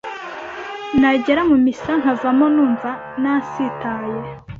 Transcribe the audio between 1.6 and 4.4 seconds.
misa nkavamo numva nasitaye